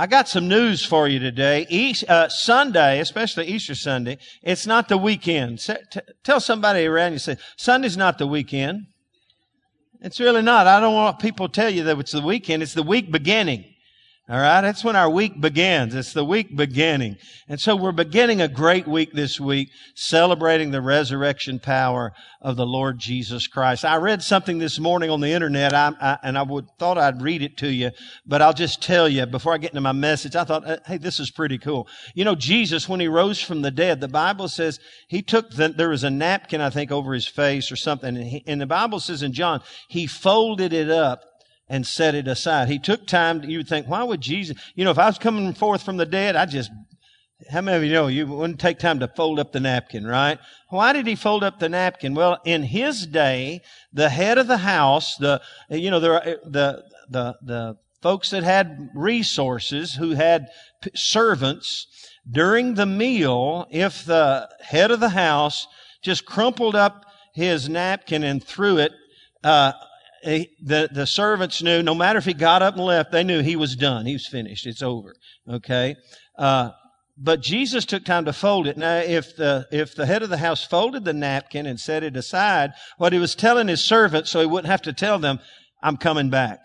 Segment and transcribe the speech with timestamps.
[0.00, 1.66] I got some news for you today.
[2.08, 5.58] Uh, Sunday, especially Easter Sunday, it's not the weekend.
[5.58, 8.86] Say, t- tell somebody around you, say, Sunday's not the weekend.
[10.00, 10.68] It's really not.
[10.68, 12.62] I don't want people to tell you that it's the weekend.
[12.62, 13.64] It's the week beginning.
[14.30, 14.60] All right.
[14.60, 15.94] That's when our week begins.
[15.94, 17.16] It's the week beginning.
[17.48, 22.12] And so we're beginning a great week this week, celebrating the resurrection power
[22.42, 23.86] of the Lord Jesus Christ.
[23.86, 27.22] I read something this morning on the internet I, I, and I would, thought I'd
[27.22, 27.90] read it to you,
[28.26, 31.18] but I'll just tell you before I get into my message, I thought, hey, this
[31.18, 31.88] is pretty cool.
[32.14, 35.70] You know, Jesus, when he rose from the dead, the Bible says he took the,
[35.70, 38.14] there was a napkin, I think, over his face or something.
[38.14, 41.24] And, he, and the Bible says in John, he folded it up
[41.68, 42.68] and set it aside.
[42.68, 43.42] He took time.
[43.44, 44.56] You would think, why would Jesus?
[44.74, 46.70] You know, if I was coming forth from the dead, I just.
[47.52, 50.40] How many of you know you wouldn't take time to fold up the napkin, right?
[50.70, 52.12] Why did he fold up the napkin?
[52.12, 53.60] Well, in his day,
[53.92, 58.90] the head of the house, the you know the the the the folks that had
[58.92, 60.48] resources, who had
[60.96, 61.86] servants,
[62.30, 65.66] during the meal, if the head of the house
[66.02, 68.92] just crumpled up his napkin and threw it
[69.44, 69.72] uh,
[70.22, 73.56] the, the servants knew no matter if he got up and left, they knew he
[73.56, 74.06] was done.
[74.06, 74.66] He was finished.
[74.66, 75.14] It's over.
[75.48, 75.96] Okay.
[76.38, 76.70] Uh,
[77.20, 78.76] but Jesus took time to fold it.
[78.76, 82.16] Now, if the, if the head of the house folded the napkin and set it
[82.16, 85.40] aside, what he was telling his servants so he wouldn't have to tell them,
[85.82, 86.60] I'm coming back.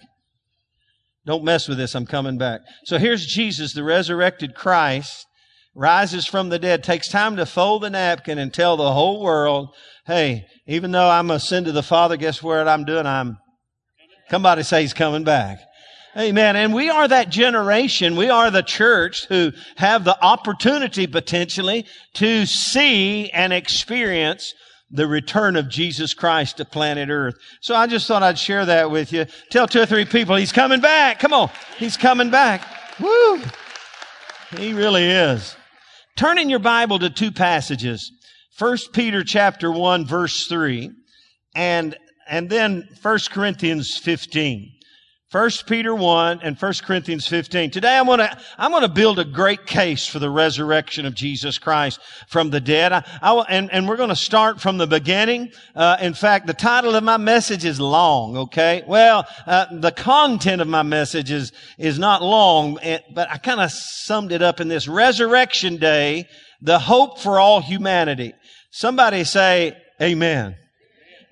[1.26, 1.96] Don't mess with this.
[1.96, 2.62] I'm coming back.
[2.86, 5.26] So here's Jesus, the resurrected Christ,
[5.74, 9.70] rises from the dead, takes time to fold the napkin and tell the whole world,
[10.06, 13.08] hey, even though I'm ascended to the Father, guess what I'm doing?
[13.08, 13.40] I'm
[14.34, 15.60] Somebody say he's coming back.
[16.18, 16.56] Amen.
[16.56, 18.16] And we are that generation.
[18.16, 24.56] We are the church who have the opportunity potentially to see and experience
[24.90, 27.36] the return of Jesus Christ to planet earth.
[27.62, 29.28] So I just thought I'd share that with you.
[29.52, 31.20] Tell two or three people he's coming back.
[31.20, 31.52] Come on.
[31.78, 32.66] He's coming back.
[33.00, 33.40] Woo.
[34.58, 35.56] He really is.
[36.16, 38.12] Turn in your Bible to two passages.
[38.56, 40.90] First Peter chapter 1 verse 3
[41.54, 41.96] and
[42.28, 44.72] and then 1 Corinthians 15.
[45.34, 47.72] 1 Peter 1 and 1 Corinthians 15.
[47.72, 52.00] Today I'm gonna, I'm gonna build a great case for the resurrection of Jesus Christ
[52.28, 52.94] from the dead.
[52.94, 55.52] I, I, and, and we're gonna start from the beginning.
[55.76, 58.84] Uh, in fact, the title of my message is long, okay?
[58.86, 63.60] Well, uh, the content of my message is, is not long, eh, but I kind
[63.60, 64.88] of summed it up in this.
[64.88, 66.28] Resurrection Day,
[66.62, 68.34] the hope for all humanity.
[68.70, 70.58] Somebody say, Amen.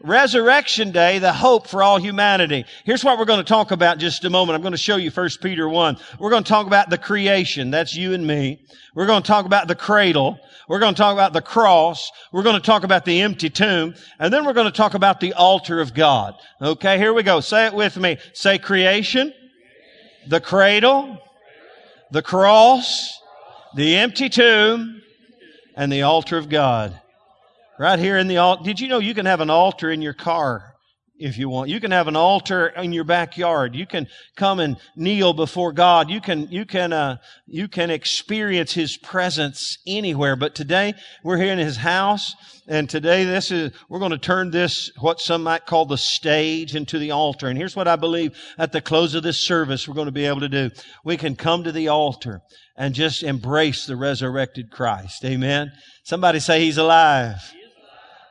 [0.04, 2.66] Resurrection Day, the hope for all humanity.
[2.86, 4.56] Here's what we're going to talk about just a moment.
[4.56, 5.98] I'm going to show you 1 Peter 1.
[6.20, 7.70] We're going to talk about the creation.
[7.70, 8.66] That's you and me.
[8.96, 10.40] We're going to talk about the cradle.
[10.68, 12.12] We're going to talk about the cross.
[12.32, 13.94] We're going to talk about the empty tomb.
[14.20, 16.36] And then we're going to talk about the altar of God.
[16.62, 17.40] Okay, here we go.
[17.40, 18.18] Say it with me.
[18.34, 19.34] Say creation,
[20.28, 21.20] the cradle,
[22.10, 23.20] the cross,
[23.76, 25.02] the empty tomb,
[25.76, 27.00] and the altar of God.
[27.82, 28.64] Right here in the altar.
[28.64, 30.76] Did you know you can have an altar in your car
[31.16, 31.72] if you want?
[31.72, 33.76] You can have an altar in your backyard.
[33.76, 34.06] You can
[34.36, 36.08] come and kneel before God.
[36.08, 40.36] You can, you can, uh, you can experience His presence anywhere.
[40.36, 40.94] But today
[41.24, 42.36] we're here in His house.
[42.68, 46.76] And today this is, we're going to turn this, what some might call the stage
[46.76, 47.48] into the altar.
[47.48, 50.28] And here's what I believe at the close of this service we're going to be
[50.28, 50.70] able to do.
[51.04, 52.42] We can come to the altar
[52.78, 55.26] and just embrace the resurrected Christ.
[55.26, 55.72] Amen.
[56.04, 57.42] Somebody say He's alive.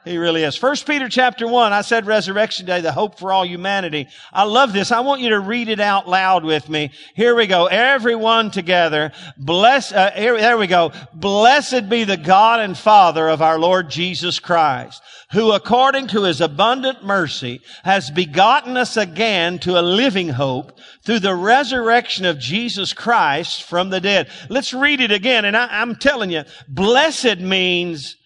[0.05, 0.57] He really is.
[0.57, 4.09] First Peter chapter one, I said resurrection day, the hope for all humanity.
[4.33, 4.93] I love this.
[4.93, 6.93] I want you to read it out loud with me.
[7.15, 7.67] Here we go.
[7.67, 9.13] Everyone together.
[9.37, 10.93] Bless, uh, here, there we go.
[11.13, 15.03] Blessed be the God and Father of our Lord Jesus Christ,
[15.33, 21.21] who according to his abundant mercy has begotten us again to a living hope through
[21.21, 24.31] the resurrection of Jesus Christ from the dead.
[24.49, 25.45] Let's read it again.
[25.45, 28.17] And I, I'm telling you, blessed means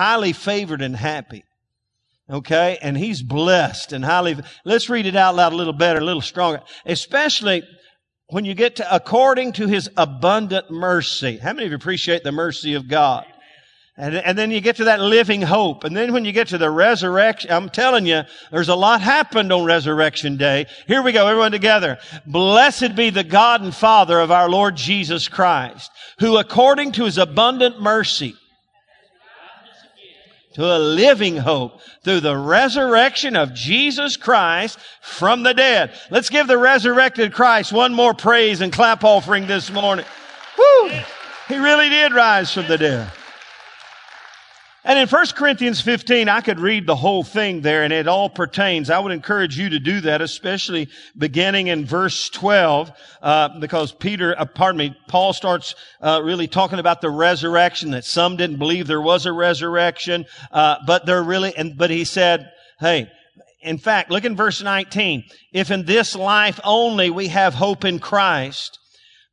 [0.00, 1.44] highly favored and happy.
[2.30, 2.78] Okay?
[2.80, 4.34] And he's blessed and highly.
[4.64, 6.62] Let's read it out loud a little better, a little stronger.
[6.86, 7.62] Especially
[8.28, 11.36] when you get to according to his abundant mercy.
[11.36, 13.26] How many of you appreciate the mercy of God?
[13.98, 15.84] And, and then you get to that living hope.
[15.84, 19.52] And then when you get to the resurrection, I'm telling you, there's a lot happened
[19.52, 20.64] on resurrection day.
[20.86, 21.98] Here we go, everyone together.
[22.24, 27.18] Blessed be the God and Father of our Lord Jesus Christ, who according to his
[27.18, 28.34] abundant mercy
[30.54, 35.92] to a living hope through the resurrection of Jesus Christ from the dead.
[36.10, 40.04] Let's give the resurrected Christ one more praise and clap offering this morning.
[40.58, 40.90] Woo!
[41.48, 43.10] He really did rise from the dead.
[44.82, 48.30] And in 1 Corinthians 15, I could read the whole thing there and it all
[48.30, 48.88] pertains.
[48.88, 52.90] I would encourage you to do that, especially beginning in verse 12,
[53.20, 58.06] uh, because Peter, uh, pardon me, Paul starts uh, really talking about the resurrection, that
[58.06, 62.50] some didn't believe there was a resurrection, uh, but there really, and, but he said,
[62.78, 63.10] hey,
[63.60, 65.24] in fact, look in verse 19.
[65.52, 68.79] If in this life only we have hope in Christ,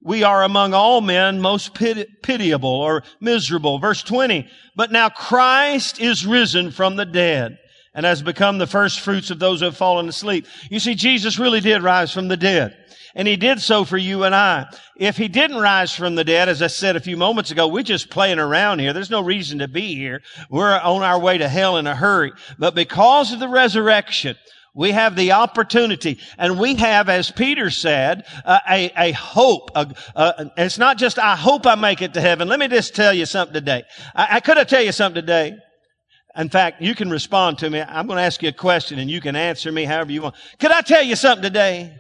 [0.02, 3.80] we are among all men most pitiable or miserable.
[3.80, 7.58] Verse 20, but now Christ is risen from the dead
[7.94, 10.46] and has become the first fruits of those who have fallen asleep.
[10.70, 12.78] You see, Jesus really did rise from the dead.
[13.16, 14.68] And he did so for you and I.
[14.96, 17.82] If he didn't rise from the dead, as I said a few moments ago, we're
[17.82, 18.94] just playing around here.
[18.94, 20.22] There's no reason to be here.
[20.52, 22.34] We're on our way to hell in a hurry.
[22.60, 24.36] But because of the resurrection,
[24.78, 29.72] we have the opportunity and we have, as Peter said, uh, a, a hope.
[29.76, 32.48] A, it's not just, I hope I make it to heaven.
[32.48, 33.84] Let me just tell you something today.
[34.16, 35.58] I, I could have tell you something today?
[36.38, 37.82] In fact, you can respond to me.
[37.82, 40.36] I'm going to ask you a question and you can answer me however you want.
[40.60, 41.98] Could I tell you something today?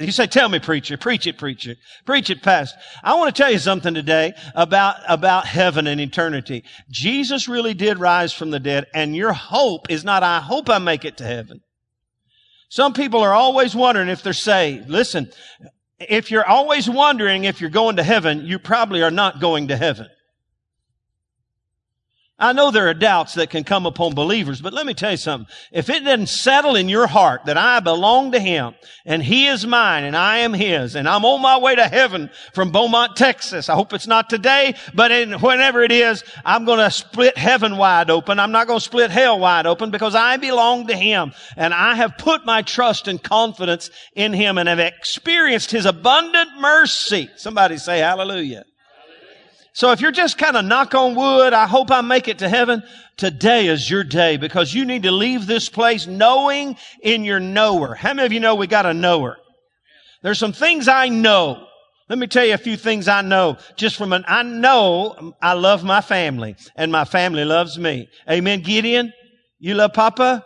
[0.00, 0.96] You say, tell me, preacher.
[0.96, 1.76] Preach it, preacher.
[2.04, 2.76] Preach it, pastor.
[3.04, 6.64] I want to tell you something today about, about heaven and eternity.
[6.90, 10.78] Jesus really did rise from the dead, and your hope is not, I hope I
[10.78, 11.60] make it to heaven.
[12.70, 14.88] Some people are always wondering if they're saved.
[14.88, 15.30] Listen,
[15.98, 19.76] if you're always wondering if you're going to heaven, you probably are not going to
[19.76, 20.06] heaven.
[22.40, 25.18] I know there are doubts that can come upon believers, but let me tell you
[25.18, 25.46] something.
[25.72, 29.66] If it doesn't settle in your heart that I belong to Him and He is
[29.66, 33.68] mine and I am His and I'm on my way to heaven from Beaumont, Texas.
[33.68, 37.76] I hope it's not today, but in, whenever it is, I'm going to split heaven
[37.76, 38.40] wide open.
[38.40, 41.94] I'm not going to split hell wide open because I belong to Him and I
[41.96, 47.28] have put my trust and confidence in Him and have experienced His abundant mercy.
[47.36, 48.64] Somebody say hallelujah.
[49.72, 52.48] So if you're just kind of knock on wood, I hope I make it to
[52.48, 52.82] heaven.
[53.16, 57.94] Today is your day because you need to leave this place knowing in your knower.
[57.94, 59.36] How many of you know we got a knower?
[60.22, 61.66] There's some things I know.
[62.08, 63.56] Let me tell you a few things I know.
[63.76, 68.08] Just from an, I know I love my family and my family loves me.
[68.28, 68.62] Amen.
[68.62, 69.12] Gideon,
[69.60, 70.44] you love Papa?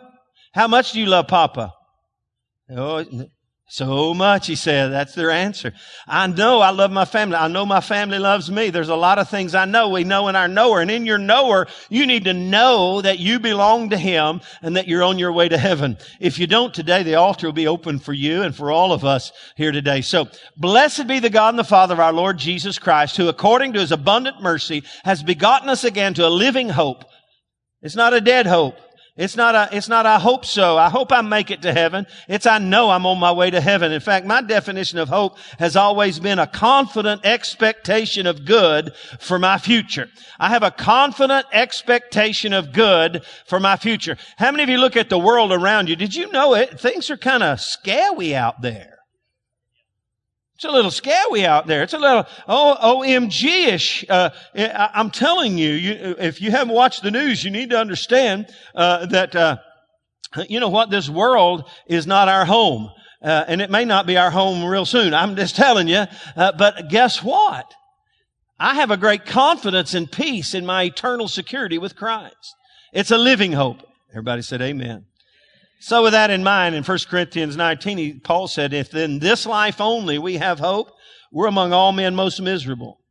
[0.53, 1.73] How much do you love Papa?
[2.69, 3.03] Oh,
[3.67, 4.89] so much, he said.
[4.89, 5.73] That's their answer.
[6.07, 7.35] I know I love my family.
[7.35, 8.69] I know my family loves me.
[8.69, 9.89] There's a lot of things I know.
[9.89, 10.81] We know in our knower.
[10.81, 14.87] And in your knower, you need to know that you belong to him and that
[14.87, 15.97] you're on your way to heaven.
[16.19, 19.03] If you don't today, the altar will be open for you and for all of
[19.03, 20.01] us here today.
[20.01, 23.73] So blessed be the God and the Father of our Lord Jesus Christ, who according
[23.73, 27.03] to his abundant mercy has begotten us again to a living hope.
[27.81, 28.77] It's not a dead hope.
[29.17, 30.77] It's not a, it's not I hope so.
[30.77, 32.05] I hope I make it to heaven.
[32.27, 33.93] It's I know I'm on my way to heaven.
[33.93, 39.39] In fact, my definition of hope has always been a confident expectation of good for
[39.39, 40.09] my future.
[40.37, 44.17] I have a confident expectation of good for my future.
[44.35, 45.95] How many of you look at the world around you?
[45.95, 46.77] Did you know it?
[46.77, 48.94] Things are kind of scary out there.
[50.55, 51.83] It's a little scary out there.
[51.83, 54.05] It's a little OMG-ish.
[54.09, 58.47] Uh, I'm telling you, you, if you haven't watched the news, you need to understand
[58.73, 59.57] uh, that, uh,
[60.47, 62.89] you know what, this world is not our home.
[63.21, 65.13] Uh, and it may not be our home real soon.
[65.13, 66.05] I'm just telling you.
[66.37, 67.73] Uh, but guess what?
[68.57, 72.55] I have a great confidence and peace in my eternal security with Christ.
[72.93, 73.81] It's a living hope.
[74.11, 75.05] Everybody said amen.
[75.85, 79.79] So with that in mind, in 1 Corinthians 19, Paul said, if in this life
[79.79, 80.91] only we have hope,
[81.31, 83.01] we're among all men most miserable.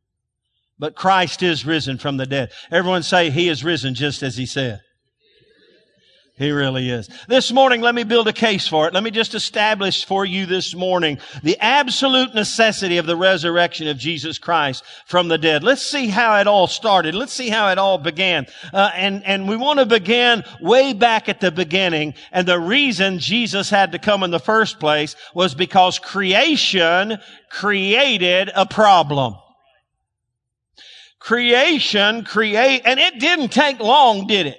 [0.77, 2.51] But Christ is risen from the dead.
[2.69, 4.81] Everyone say, He is risen just as He said.
[6.37, 7.09] He really is.
[7.29, 8.93] This morning, let me build a case for it.
[8.93, 13.97] Let me just establish for you this morning the absolute necessity of the resurrection of
[13.97, 15.63] Jesus Christ from the dead.
[15.63, 17.15] Let's see how it all started.
[17.15, 18.47] Let's see how it all began.
[18.73, 22.15] Uh, and, and we want to begin way back at the beginning.
[22.33, 27.17] And the reason Jesus had to come in the first place was because creation
[27.49, 29.35] created a problem.
[31.19, 34.57] Creation create, and it didn't take long, did it?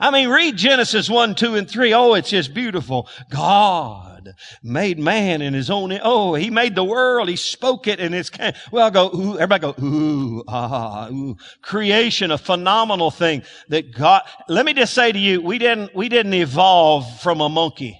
[0.00, 1.92] I mean, read Genesis 1, 2, and 3.
[1.92, 3.08] Oh, it's just beautiful.
[3.30, 7.28] God made man in his own, oh, he made the world.
[7.28, 8.30] He spoke it and it's,
[8.70, 11.36] well, go, ooh, everybody go, ooh, ah, ooh.
[11.62, 16.08] Creation, a phenomenal thing that God, let me just say to you, we didn't, we
[16.08, 17.98] didn't evolve from a monkey.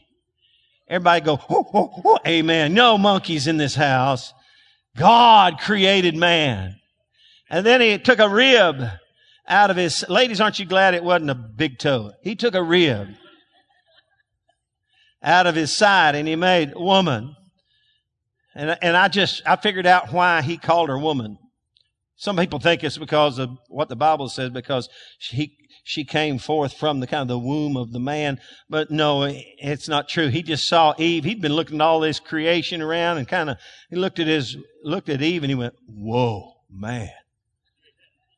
[0.88, 2.75] Everybody go, oh, oh, oh, amen.
[2.75, 4.33] No monkeys in this house.
[4.97, 6.76] God created man.
[7.50, 8.85] And then he took a rib
[9.49, 12.12] out of his, ladies, aren't you glad it wasn't a big toe?
[12.23, 13.09] He took a rib
[15.23, 17.35] out of his side and he made woman.
[18.55, 21.38] And, and I just, I figured out why he called her woman.
[22.17, 24.88] Some people think it's because of what the Bible says, because
[25.19, 28.40] she, she came forth from the kind of the womb of the man.
[28.69, 30.28] But no, it's not true.
[30.28, 31.25] He just saw Eve.
[31.25, 34.57] He'd been looking at all this creation around and kind of, he looked at his,
[34.83, 37.11] looked at Eve and he went, whoa, man.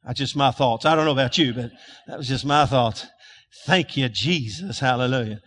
[0.04, 0.87] That's just my thoughts.
[0.87, 1.71] I don't know about you, but
[2.07, 3.07] that was just my thoughts.
[3.66, 4.80] Thank you, Jesus.
[4.80, 5.40] Hallelujah.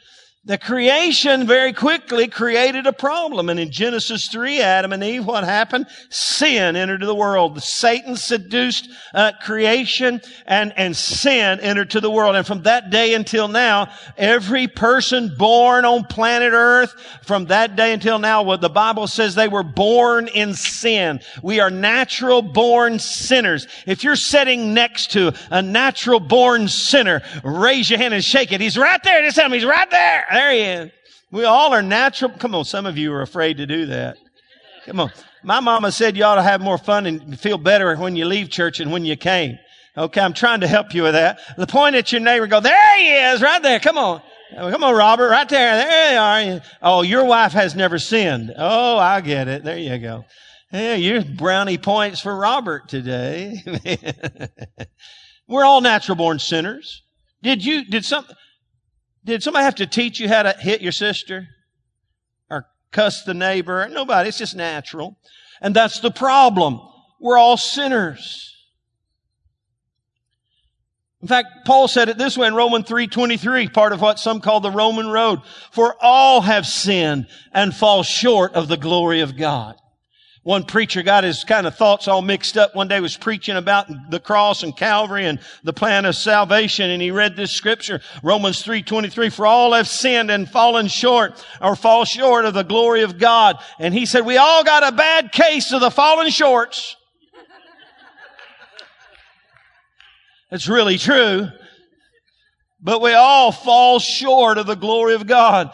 [0.46, 3.48] The creation very quickly created a problem.
[3.48, 5.88] And in Genesis 3, Adam and Eve, what happened?
[6.10, 7.64] Sin entered the world.
[7.64, 12.36] Satan seduced uh, creation and, and sin entered to the world.
[12.36, 17.94] And from that day until now, every person born on planet earth, from that day
[17.94, 21.22] until now, what the Bible says they were born in sin.
[21.42, 23.66] We are natural born sinners.
[23.88, 28.60] If you're sitting next to a natural born sinner, raise your hand and shake it.
[28.60, 29.22] He's right there.
[29.22, 30.26] Just tell him he's right there.
[30.34, 30.92] There he is.
[31.32, 32.32] We all are natural.
[32.32, 34.18] Come on, some of you are afraid to do that.
[34.86, 35.12] Come on.
[35.44, 38.50] My mama said you ought to have more fun and feel better when you leave
[38.50, 39.60] church and when you came.
[39.96, 41.40] Okay, I'm trying to help you with that.
[41.56, 43.80] The point at your neighbor, go, there he is, right there.
[43.80, 44.22] Come on.
[44.56, 45.76] Come on, Robert, right there.
[45.76, 46.62] There you are.
[46.82, 48.54] Oh, your wife has never sinned.
[48.58, 49.64] Oh, I get it.
[49.64, 50.26] There you go.
[50.72, 53.62] Yeah, you're brownie points for Robert today.
[55.48, 57.04] We're all natural born sinners.
[57.44, 58.26] Did you, did some,
[59.26, 61.48] did somebody have to teach you how to hit your sister?
[62.50, 63.88] Or cuss the neighbor?
[63.90, 64.30] Nobody.
[64.30, 65.18] It's just natural.
[65.62, 66.82] And that's the problem.
[67.20, 68.50] We're all sinners.
[71.22, 74.60] In fact, Paul said it this way in Romans 3.23, part of what some call
[74.60, 75.40] the Roman road.
[75.72, 79.76] For all have sinned and fall short of the glory of God.
[80.44, 82.76] One preacher got his kind of thoughts all mixed up.
[82.76, 86.90] One day was preaching about the cross and Calvary and the plan of salvation.
[86.90, 91.78] And he read this scripture, Romans 3.23, for all have sinned and fallen short or
[91.78, 93.58] fall short of the glory of God.
[93.80, 96.98] And he said, we all got a bad case of the fallen shorts.
[100.52, 101.48] That's really true.
[102.86, 105.74] But we all fall short of the glory of God.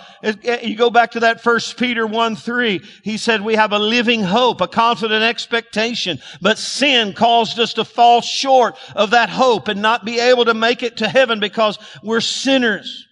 [0.62, 2.82] You go back to that first Peter 1 3.
[3.04, 7.84] He said we have a living hope, a confident expectation, but sin caused us to
[7.84, 11.80] fall short of that hope and not be able to make it to heaven because
[12.04, 13.08] we're sinners.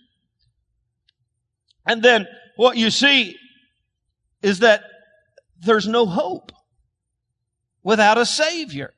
[1.87, 3.35] And then what you see
[4.43, 4.83] is that
[5.59, 6.51] there's no hope
[7.81, 8.93] without a savior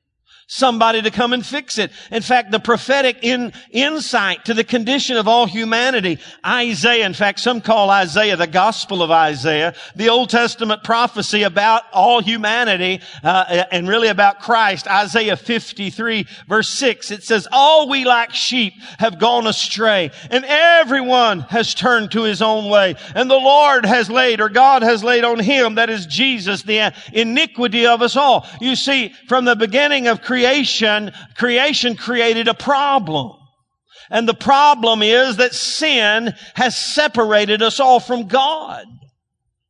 [0.52, 1.92] somebody to come and fix it.
[2.12, 7.40] In fact, the prophetic in, insight to the condition of all humanity, Isaiah, in fact,
[7.40, 13.66] some call Isaiah the gospel of Isaiah, the Old Testament prophecy about all humanity, uh,
[13.72, 19.20] and really about Christ, Isaiah 53 verse 6, it says, all we like sheep have
[19.20, 24.42] gone astray, and everyone has turned to his own way, and the Lord has laid,
[24.42, 28.48] or God has laid on him, that is Jesus, the iniquity of us all.
[28.60, 33.34] You see, from the beginning of creation, creation, creation created a problem.
[34.10, 38.86] And the problem is that sin has separated us all from God.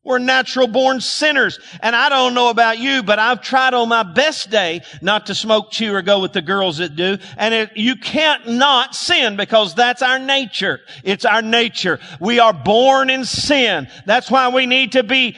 [0.05, 1.59] We're natural born sinners.
[1.81, 5.35] And I don't know about you, but I've tried on my best day not to
[5.35, 7.17] smoke, chew, or go with the girls that do.
[7.35, 10.79] And it, you can't not sin because that's our nature.
[11.03, 11.99] It's our nature.
[12.21, 13.88] We are born in sin.
[14.05, 15.35] That's why we need to be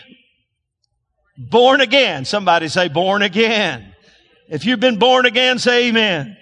[1.37, 2.25] born again.
[2.25, 3.90] Somebody say born again.
[4.51, 6.37] If you've been born again, say amen.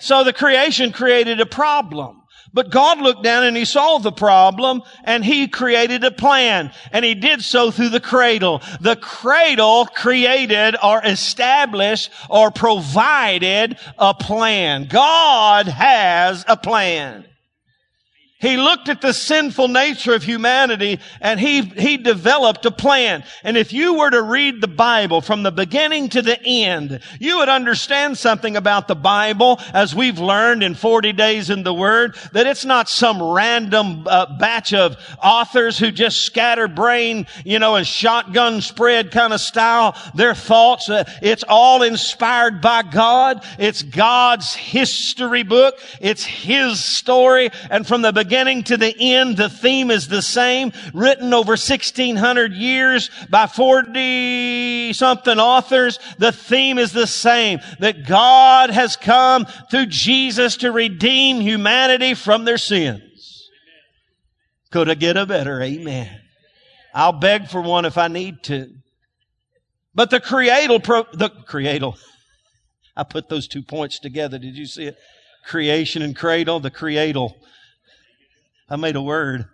[0.00, 2.20] So the creation created a problem.
[2.52, 6.72] But God looked down and He saw the problem and He created a plan.
[6.90, 8.60] And He did so through the cradle.
[8.80, 14.86] The cradle created or established or provided a plan.
[14.86, 17.24] God has a plan.
[18.44, 23.24] He looked at the sinful nature of humanity and he, he developed a plan.
[23.42, 27.38] And if you were to read the Bible from the beginning to the end, you
[27.38, 32.16] would understand something about the Bible as we've learned in 40 days in the Word,
[32.32, 37.76] that it's not some random uh, batch of authors who just scatter brain, you know,
[37.76, 40.90] and shotgun spread kind of style their thoughts.
[40.90, 43.42] Uh, it's all inspired by God.
[43.58, 45.78] It's God's history book.
[45.98, 47.48] It's His story.
[47.70, 51.52] And from the beginning beginning to the end, the theme is the same, written over
[51.52, 56.00] 1600 years by 40 something authors.
[56.18, 62.44] The theme is the same, that God has come through Jesus to redeem humanity from
[62.44, 63.48] their sins.
[64.72, 66.20] Could I get a better amen?
[66.92, 68.68] I'll beg for one if I need to.
[69.94, 71.96] But the creatal, the creatal,
[72.96, 74.40] I put those two points together.
[74.40, 74.96] Did you see it?
[75.46, 77.36] Creation and cradle, the creatal
[78.74, 79.46] I made a word.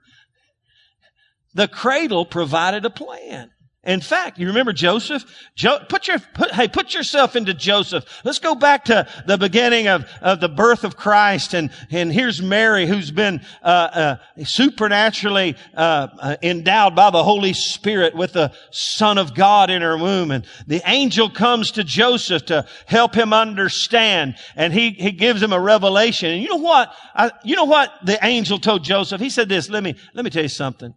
[1.55, 3.51] The cradle provided a plan.
[3.83, 5.25] In fact, you remember Joseph?
[5.55, 8.05] Jo- put your, put, hey, put yourself into Joseph.
[8.25, 11.55] Let's go back to the beginning of, of the birth of Christ.
[11.55, 17.55] And, and here's Mary who's been, uh, uh, supernaturally, uh, uh, endowed by the Holy
[17.55, 20.31] Spirit with the Son of God in her womb.
[20.31, 24.35] And the angel comes to Joseph to help him understand.
[24.57, 26.33] And he, he gives him a revelation.
[26.33, 26.93] And you know what?
[27.15, 29.23] I, you know what the angel told Joseph?
[29.23, 30.93] He said this, let me, let me tell you something.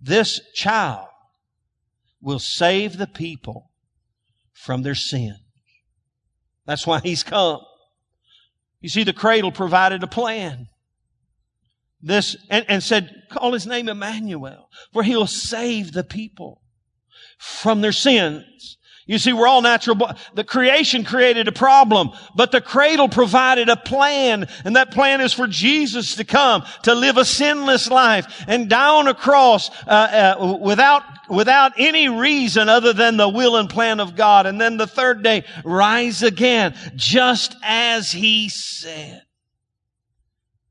[0.00, 1.08] This child
[2.22, 3.70] will save the people
[4.52, 5.36] from their sin.
[6.64, 7.60] That's why he's come.
[8.80, 10.68] You see, the cradle provided a plan.
[12.00, 16.62] This, and, and said, call his name Emmanuel, for he'll save the people
[17.38, 18.78] from their sins.
[19.06, 19.96] You see, we're all natural.
[20.34, 25.32] The creation created a problem, but the cradle provided a plan, and that plan is
[25.32, 30.58] for Jesus to come to live a sinless life and down a cross uh, uh,
[30.60, 34.86] without without any reason other than the will and plan of God, and then the
[34.86, 39.22] third day rise again, just as He said.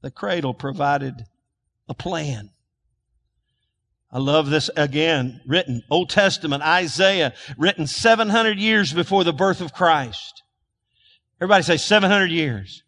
[0.02, 1.26] The cradle provided
[1.90, 2.52] a plan.
[4.12, 9.74] I love this again, written, Old Testament, Isaiah, written 700 years before the birth of
[9.74, 10.44] Christ.
[11.40, 12.84] Everybody say 700 years.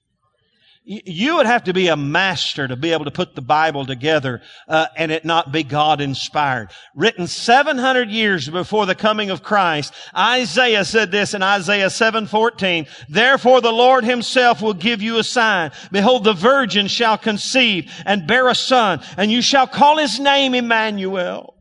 [0.86, 4.42] You would have to be a master to be able to put the Bible together
[4.68, 6.72] uh, and it not be God inspired.
[6.94, 12.88] Written 700 years before the coming of Christ, Isaiah said this in Isaiah 7:14.
[13.08, 15.72] Therefore, the Lord Himself will give you a sign.
[15.90, 20.54] Behold, the virgin shall conceive and bear a son, and you shall call his name
[20.54, 21.53] Emmanuel.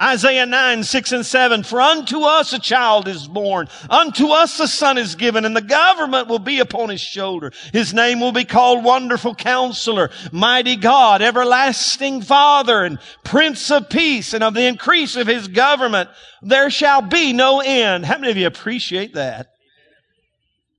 [0.00, 4.66] Isaiah 9, 6 and 7, for unto us a child is born, unto us a
[4.66, 7.52] son is given, and the government will be upon his shoulder.
[7.72, 14.32] His name will be called Wonderful Counselor, Mighty God, Everlasting Father, and Prince of Peace,
[14.32, 16.08] and of the increase of his government
[16.42, 18.06] there shall be no end.
[18.06, 19.54] How many of you appreciate that?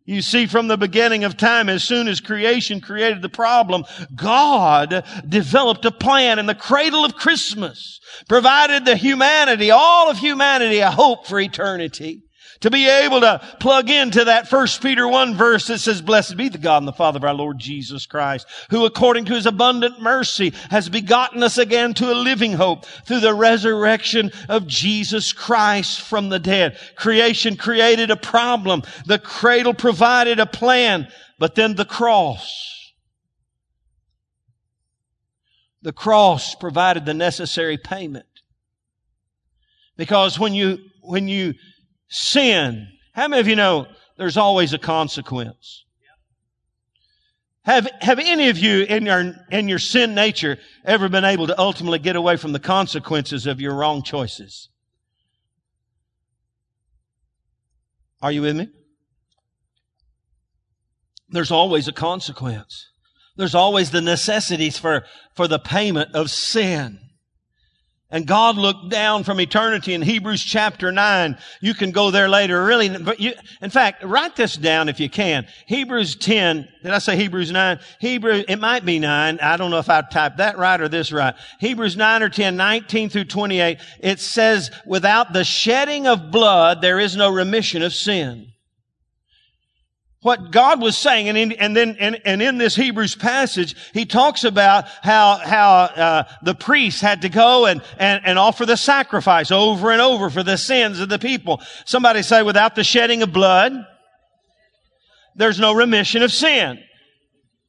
[0.03, 5.05] You see, from the beginning of time, as soon as creation created the problem, God
[5.27, 10.91] developed a plan in the cradle of Christmas, provided the humanity, all of humanity, a
[10.91, 12.23] hope for eternity
[12.61, 16.49] to be able to plug into that first Peter 1 verse that says, blessed be
[16.49, 20.01] the God and the Father of our Lord Jesus Christ, who according to his abundant
[20.01, 26.01] mercy has begotten us again to a living hope through the resurrection of Jesus Christ
[26.01, 26.77] from the dead.
[26.95, 28.83] Creation created a problem.
[29.05, 31.07] The cradle provided a plan,
[31.37, 32.71] but then the cross
[35.81, 38.25] the cross provided the necessary payment.
[39.97, 41.55] Because when you, when you
[42.11, 42.87] sin.
[43.13, 45.85] How many of you know there's always a consequence?
[47.63, 51.59] Have, have any of you in your, in your sin nature ever been able to
[51.59, 54.69] ultimately get away from the consequences of your wrong choices?
[58.21, 58.67] Are you with me?
[61.29, 62.87] There's always a consequence.
[63.37, 66.99] There's always the necessities for, for the payment of sin.
[68.11, 71.37] And God looked down from eternity in Hebrews chapter 9.
[71.61, 72.63] You can go there later.
[72.63, 75.47] Really, but you, in fact, write this down if you can.
[75.65, 76.67] Hebrews 10.
[76.83, 77.79] Did I say Hebrews 9?
[77.99, 79.39] Hebrew, it might be 9.
[79.39, 81.35] I don't know if I typed that right or this right.
[81.59, 83.79] Hebrews 9 or 10, 19 through 28.
[83.99, 88.50] It says, without the shedding of blood, there is no remission of sin
[90.21, 94.05] what God was saying, and, in, and then and, and, in this Hebrews passage, he
[94.05, 98.77] talks about how how uh, the priests had to go and, and and offer the
[98.77, 101.61] sacrifice over and over for the sins of the people.
[101.85, 103.73] Somebody say, without the shedding of blood,
[105.35, 106.79] there's no remission of sin.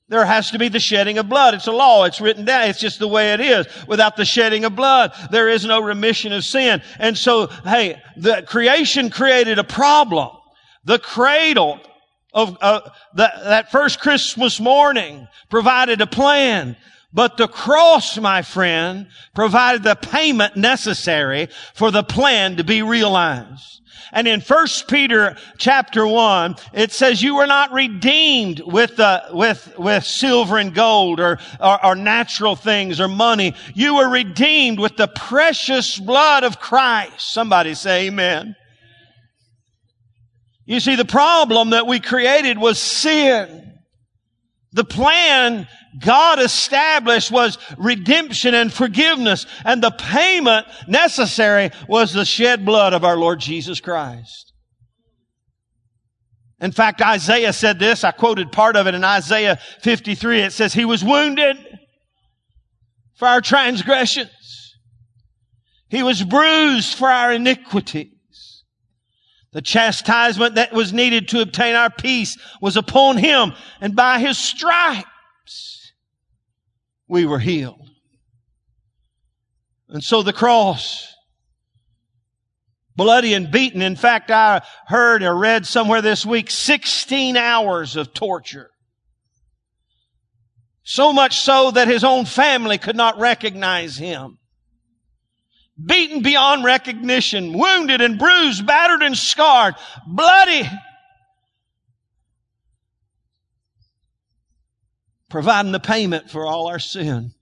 [0.09, 1.55] There has to be the shedding of blood.
[1.55, 2.05] It's a law.
[2.05, 2.69] It's written down.
[2.69, 3.67] It's just the way it is.
[3.88, 6.83] Without the shedding of blood, there is no remission of sin.
[6.99, 10.29] And so, hey, the creation created a problem.
[10.85, 11.81] The cradle
[12.33, 12.81] of uh,
[13.14, 16.77] that, that first Christmas morning provided a plan.
[17.14, 23.83] But the cross, my friend, provided the payment necessary for the plan to be realized.
[24.12, 29.73] And in 1 Peter chapter 1, it says you were not redeemed with, uh, with,
[29.79, 33.55] with silver and gold or, or, or natural things or money.
[33.75, 37.33] You were redeemed with the precious blood of Christ.
[37.33, 38.55] Somebody say amen.
[40.64, 43.72] You see, the problem that we created was sin.
[44.72, 52.64] The plan God established was redemption and forgiveness, and the payment necessary was the shed
[52.64, 54.53] blood of our Lord Jesus Christ.
[56.61, 60.42] In fact, Isaiah said this, I quoted part of it in Isaiah 53.
[60.42, 61.57] It says, He was wounded
[63.16, 64.31] for our transgressions.
[65.90, 68.12] He was bruised for our iniquities.
[69.53, 74.38] The chastisement that was needed to obtain our peace was upon him, and by his
[74.38, 75.93] stripes
[77.07, 77.91] we were healed.
[79.91, 81.15] And so the cross,
[82.97, 83.83] bloody and beaten.
[83.83, 88.71] In fact, I heard or read somewhere this week 16 hours of torture.
[90.83, 94.38] So much so that his own family could not recognize him
[95.83, 99.75] beaten beyond recognition, wounded and bruised, battered and scarred,
[100.07, 100.69] bloody,
[105.29, 107.33] providing the payment for all our sin.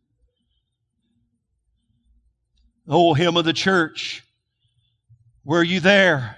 [2.88, 4.22] Oh, hymn of the church,
[5.44, 6.36] were you there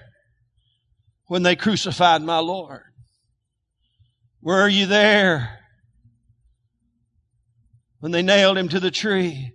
[1.27, 2.81] when they crucified my Lord?
[4.41, 5.59] Were you there
[7.99, 9.53] when they nailed him to the tree?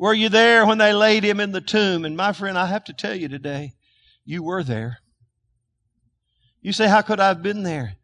[0.00, 2.06] Were you there when they laid him in the tomb?
[2.06, 3.74] And my friend, I have to tell you today,
[4.24, 5.00] you were there.
[6.62, 7.98] You say, How could I have been there?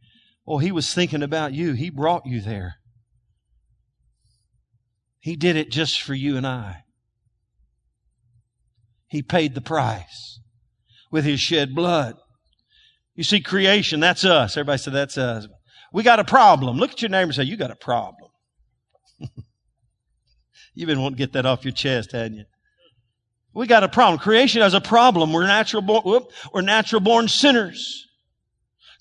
[0.46, 1.72] Oh, he was thinking about you.
[1.72, 2.74] He brought you there.
[5.20, 6.84] He did it just for you and I.
[9.08, 10.40] He paid the price
[11.10, 12.16] with his shed blood.
[13.14, 14.58] You see, creation, that's us.
[14.58, 15.46] Everybody said that's us.
[15.94, 16.76] We got a problem.
[16.76, 18.25] Look at your neighbor and say, You got a problem.
[20.76, 22.44] You've been wanting to get that off your chest, hadn't you?
[23.54, 24.20] We got a problem.
[24.20, 25.32] Creation has a problem.
[25.32, 28.05] We're natural born, we're natural born sinners.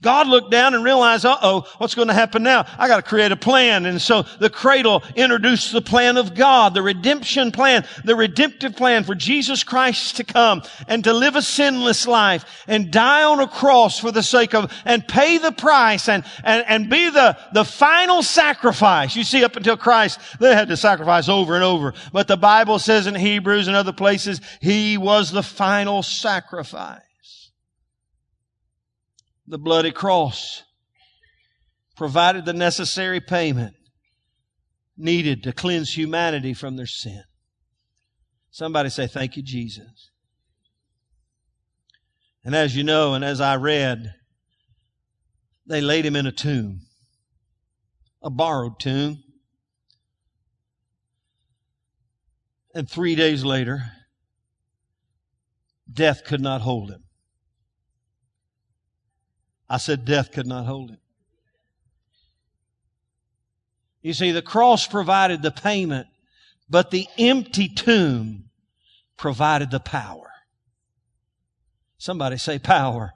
[0.05, 2.67] God looked down and realized, uh-oh, what's going to happen now?
[2.77, 3.87] I got to create a plan.
[3.87, 9.03] And so the cradle introduced the plan of God, the redemption plan, the redemptive plan
[9.03, 13.47] for Jesus Christ to come and to live a sinless life and die on a
[13.47, 17.65] cross for the sake of, and pay the price and, and, and be the, the
[17.65, 19.15] final sacrifice.
[19.15, 21.95] You see, up until Christ, they had to sacrifice over and over.
[22.13, 27.01] But the Bible says in Hebrews and other places, He was the final sacrifice
[29.47, 30.63] the bloody cross
[31.95, 33.75] provided the necessary payment
[34.97, 37.23] needed to cleanse humanity from their sin.
[38.51, 40.11] Somebody say, Thank you, Jesus.
[42.43, 44.13] And as you know, and as I read,
[45.65, 46.81] they laid him in a tomb,
[48.21, 49.23] a borrowed tomb.
[52.73, 53.83] And three days later,
[55.91, 57.04] death could not hold him.
[59.69, 60.99] I said, death could not hold him.
[64.01, 66.07] You see, the cross provided the payment,
[66.69, 68.51] but the empty tomb
[69.17, 70.29] provided the power.
[71.97, 73.14] Somebody say power.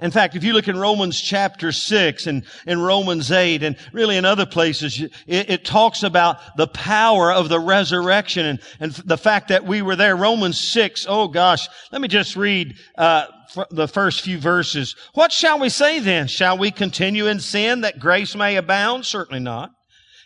[0.00, 4.16] In fact, if you look in Romans chapter 6 and in Romans 8 and really
[4.16, 9.16] in other places, it, it, talks about the power of the resurrection and, and the
[9.16, 10.16] fact that we were there.
[10.16, 13.26] Romans 6, oh gosh, let me just read uh,
[13.70, 14.96] the first few verses.
[15.14, 16.26] What shall we say then?
[16.26, 19.06] Shall we continue in sin that grace may abound?
[19.06, 19.70] Certainly not.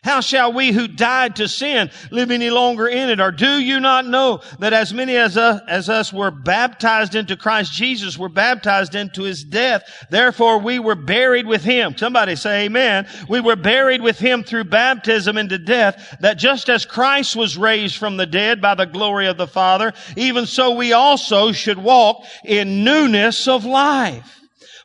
[0.03, 3.21] How shall we who died to sin live any longer in it?
[3.21, 7.37] Or do you not know that as many as us, as us were baptized into
[7.37, 9.83] Christ Jesus were baptized into his death?
[10.11, 11.97] Therefore we were buried with him.
[11.97, 13.09] Somebody say amen.
[13.29, 17.97] We were buried with him through baptism into death that just as Christ was raised
[17.97, 22.25] from the dead by the glory of the Father, even so we also should walk
[22.45, 24.38] in newness of life.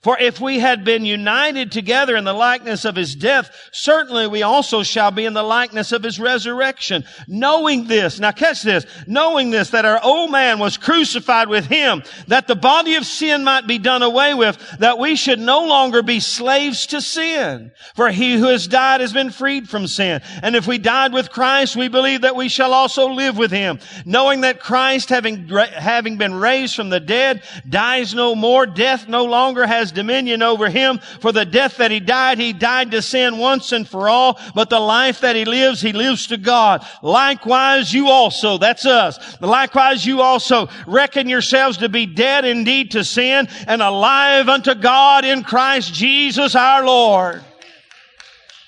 [0.04, 4.44] For if we had been united together in the likeness of his death, certainly we
[4.44, 7.06] also shall be in the likeness of his resurrection.
[7.26, 12.04] Knowing this, now catch this, knowing this, that our old man was crucified with him,
[12.28, 16.04] that the body of sin might be done away with, that we should no longer
[16.04, 17.72] be slaves to sin.
[17.96, 20.22] For he who has died has been freed from sin.
[20.42, 23.80] And if we died with Christ, we believe that we shall also live with him.
[24.06, 29.24] Knowing that Christ, having, having been raised from the dead, dies no more, death no
[29.24, 31.00] longer has dominion over him.
[31.20, 34.40] For the death that he died, he died to sin once and for all.
[34.54, 36.86] But the life that he lives, he lives to God.
[37.02, 39.40] Likewise, you also, that's us.
[39.42, 45.26] Likewise, you also reckon yourselves to be dead indeed to sin and alive unto God
[45.26, 47.44] in Christ Jesus our Lord.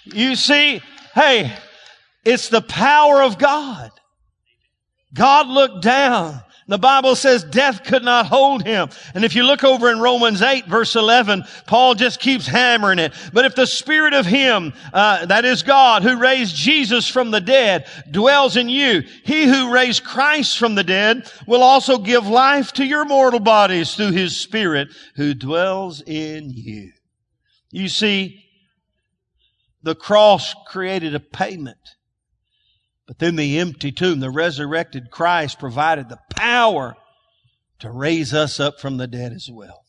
[0.05, 0.81] You see,
[1.13, 1.51] hey,
[2.23, 3.91] it's the power of God.
[5.13, 8.89] God looked down the Bible says death could not hold him.
[9.13, 13.13] And if you look over in Romans 8 verse 11, Paul just keeps hammering it.
[13.31, 17.41] But if the spirit of him, uh, that is God, who raised Jesus from the
[17.41, 22.73] dead, dwells in you, he who raised Christ from the dead will also give life
[22.73, 26.91] to your mortal bodies through his spirit who dwells in you.
[27.69, 28.43] You see,
[29.83, 31.77] the cross created a payment
[33.07, 36.95] But then the empty tomb, the resurrected Christ provided the power
[37.79, 39.81] to raise us up from the dead as well.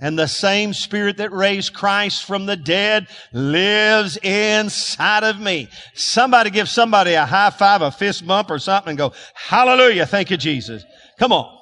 [0.00, 5.68] And the same spirit that raised Christ from the dead lives inside of me.
[5.94, 10.06] Somebody give somebody a high five, a fist bump or something and go, hallelujah.
[10.06, 10.84] Thank you, Jesus.
[11.18, 11.58] Come on.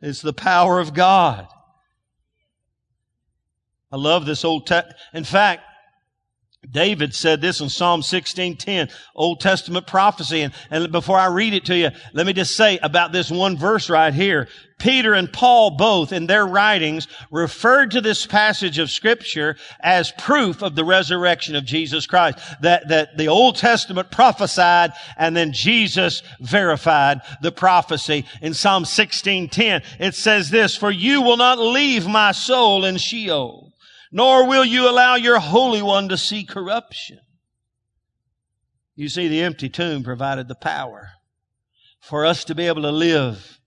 [0.00, 1.46] It's the power of God.
[3.92, 4.92] I love this old text.
[5.14, 5.62] In fact,
[6.70, 10.42] David said this in Psalm 16:10, Old Testament prophecy.
[10.42, 13.56] And, and before I read it to you, let me just say about this one
[13.56, 14.48] verse right here.
[14.78, 20.62] Peter and Paul both in their writings referred to this passage of scripture as proof
[20.62, 22.38] of the resurrection of Jesus Christ.
[22.62, 28.24] That, that the Old Testament prophesied and then Jesus verified the prophecy.
[28.40, 33.71] In Psalm 16:10, it says this, For you will not leave my soul in Sheol
[34.12, 37.18] nor will you allow your Holy One to see corruption.
[38.94, 41.10] You see, the empty tomb provided the power
[42.00, 43.58] for us to be able to live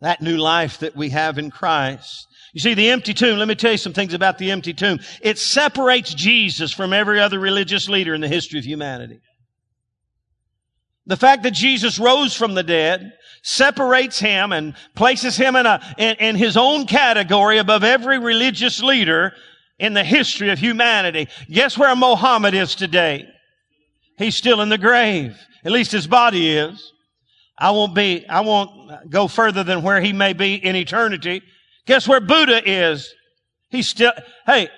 [0.00, 2.26] that new life that we have in Christ.
[2.52, 5.00] You see, the empty tomb, let me tell you some things about the empty tomb.
[5.22, 9.20] It separates Jesus from every other religious leader in the history of humanity.
[11.06, 13.12] The fact that Jesus rose from the dead
[13.44, 18.82] separates him and places him in, a, in, in his own category above every religious
[18.82, 19.34] leader
[19.78, 21.28] in the history of humanity.
[21.50, 23.28] Guess where Mohammed is today?
[24.16, 25.38] He's still in the grave.
[25.62, 26.92] At least his body is.
[27.58, 31.42] I won't be, I won't go further than where he may be in eternity.
[31.86, 33.14] Guess where Buddha is?
[33.68, 34.12] He's still,
[34.46, 34.70] hey,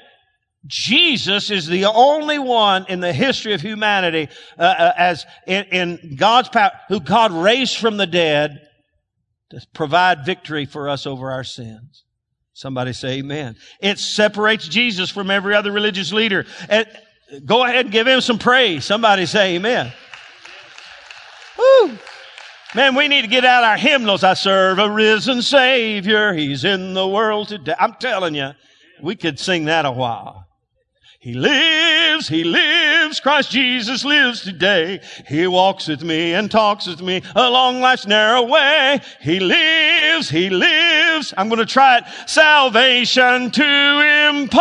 [0.67, 6.17] Jesus is the only one in the history of humanity, uh, uh, as in, in
[6.17, 8.61] God's power, who God raised from the dead
[9.51, 12.05] to provide victory for us over our sins.
[12.53, 13.57] Somebody say amen.
[13.81, 16.47] It separates Jesus from every other religious leader.
[16.69, 16.87] And
[17.45, 18.85] go ahead and give him some praise.
[18.85, 19.93] Somebody say amen.
[21.59, 21.99] Woo.
[22.75, 24.25] Man, we need to get out our hymnals.
[24.25, 26.33] I serve a risen Savior.
[26.33, 27.75] He's in the world today.
[27.79, 28.53] I'm telling you,
[29.03, 30.46] we could sing that a while.
[31.27, 35.01] He lives, He lives, Christ Jesus lives today.
[35.27, 39.01] He walks with me and talks with me along life's narrow way.
[39.21, 41.35] He lives, He lives.
[41.37, 42.05] I'm going to try it.
[42.27, 44.55] Salvation to impart.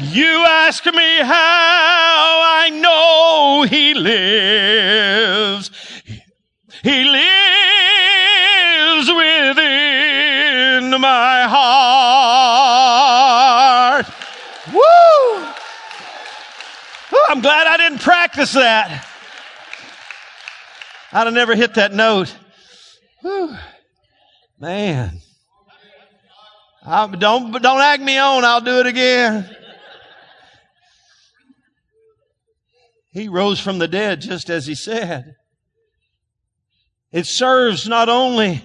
[0.00, 5.33] You ask me how I know He lives.
[17.44, 19.06] Glad I didn't practice that.
[21.12, 22.34] I'd have never hit that note.
[23.20, 23.54] Whew.
[24.58, 25.18] Man.
[26.86, 28.46] I, don't, don't act me on.
[28.46, 29.54] I'll do it again.
[33.12, 35.36] He rose from the dead just as he said.
[37.12, 38.64] It serves not only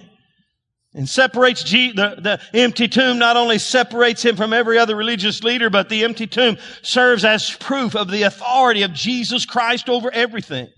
[0.94, 2.16] and separates G, the,
[2.52, 6.26] the empty tomb not only separates him from every other religious leader, but the empty
[6.26, 10.68] tomb serves as proof of the authority of Jesus Christ over everything.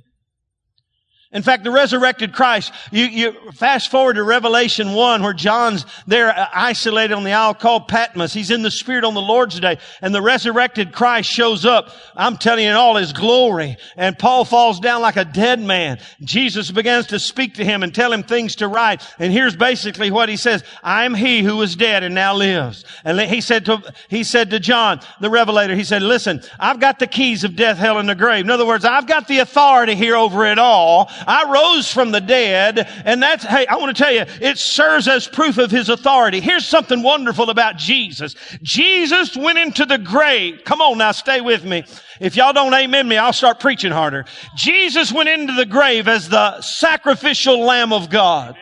[1.33, 6.29] In fact, the resurrected Christ, you, you fast forward to Revelation 1 where John's there
[6.29, 8.35] uh, isolated on the isle called Patmos.
[8.35, 11.88] He's in the Spirit on the Lord's day and the resurrected Christ shows up.
[12.14, 13.79] I'm telling you in all his glory.
[13.97, 16.01] And Paul falls down like a dead man.
[16.21, 19.03] Jesus begins to speak to him and tell him things to write.
[19.18, 20.62] And here's basically what he says.
[20.83, 22.85] I'm he who was dead and now lives.
[23.05, 26.99] And he said to, he said to John, the revelator, he said, listen, I've got
[26.99, 28.45] the keys of death, hell, and the grave.
[28.45, 31.11] In other words, I've got the authority here over it all.
[31.27, 35.09] I rose from the dead, and that's, hey, I want to tell you, it serves
[35.09, 36.41] as proof of his authority.
[36.41, 38.35] Here's something wonderful about Jesus.
[38.63, 40.63] Jesus went into the grave.
[40.65, 41.85] Come on now, stay with me.
[42.21, 44.25] If y'all don't amen me, I'll start preaching harder.
[44.57, 48.57] Jesus went into the grave as the sacrificial Lamb of God.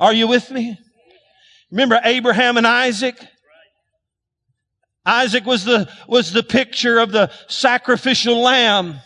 [0.00, 0.78] Are you with me?
[1.70, 3.16] Remember Abraham and Isaac?
[5.04, 9.00] Isaac was the, was the picture of the sacrificial lamb.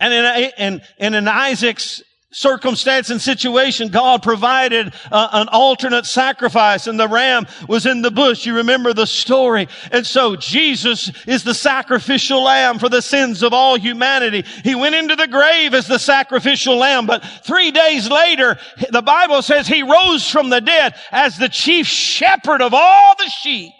[0.00, 0.12] And
[0.58, 2.02] in, in, in Isaac's
[2.34, 8.10] circumstance and situation, God provided uh, an alternate sacrifice and the ram was in the
[8.10, 8.44] bush.
[8.44, 9.68] You remember the story.
[9.92, 14.44] And so Jesus is the sacrificial lamb for the sins of all humanity.
[14.64, 18.58] He went into the grave as the sacrificial lamb, but three days later,
[18.90, 23.30] the Bible says he rose from the dead as the chief shepherd of all the
[23.30, 23.72] sheep.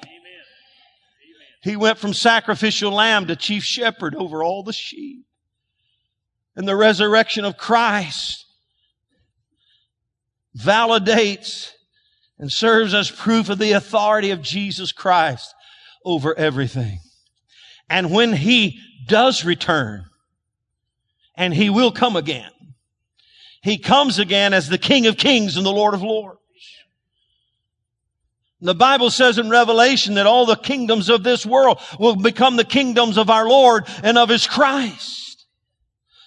[1.61, 5.24] He went from sacrificial lamb to chief shepherd over all the sheep
[6.57, 8.45] and the resurrection of Christ
[10.57, 11.71] validates
[12.39, 15.55] and serves as proof of the authority of Jesus Christ
[16.05, 17.01] over everything.
[17.89, 20.05] And when he does return,
[21.37, 22.51] and he will come again,
[23.63, 26.39] he comes again as the King of Kings and the Lord of Lords.
[28.61, 32.65] The Bible says in Revelation that all the kingdoms of this world will become the
[32.65, 35.24] kingdoms of our Lord and of His Christ.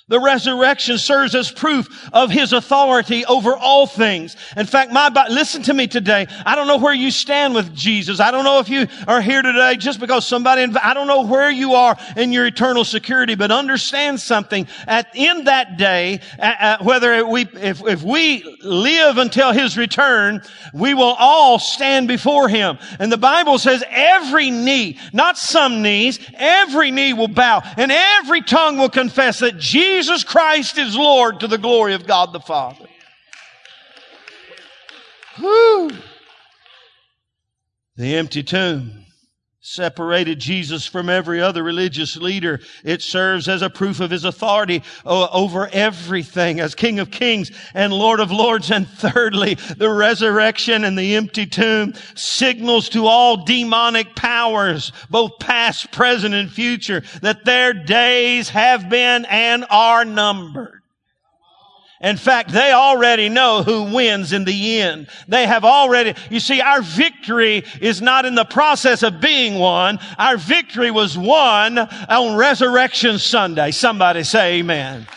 [0.09, 4.37] The resurrection serves as proof of His authority over all things.
[4.55, 6.27] In fact, my, listen to me today.
[6.45, 8.21] I don't know where you stand with Jesus.
[8.21, 11.51] I don't know if you are here today just because somebody, I don't know where
[11.51, 14.69] you are in your eternal security, but understand something.
[14.87, 16.21] At, in that day,
[16.81, 20.41] whether we, if, if we live until His return,
[20.73, 22.77] we will all stand before Him.
[22.97, 28.41] And the Bible says every knee, not some knees, every knee will bow and every
[28.41, 32.39] tongue will confess that Jesus Jesus Christ is Lord to the glory of God the
[32.39, 32.85] Father.
[35.37, 35.89] Whew.
[37.95, 39.06] The empty tomb
[39.67, 42.61] separated Jesus from every other religious leader.
[42.85, 47.91] It serves as a proof of his authority over everything as King of Kings and
[47.91, 48.71] Lord of Lords.
[48.71, 55.91] And thirdly, the resurrection and the empty tomb signals to all demonic powers, both past,
[55.91, 60.81] present, and future, that their days have been and are numbered.
[61.99, 65.07] In fact, they already know who wins in the end.
[65.27, 69.99] They have already, you see, our victory is not in the process of being won.
[70.19, 73.71] Our victory was won on Resurrection Sunday.
[73.71, 75.07] Somebody say amen.